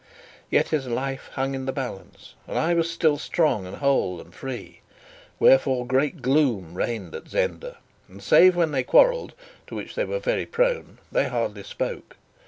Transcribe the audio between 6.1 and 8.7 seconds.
gloom reigned at Zenda; and save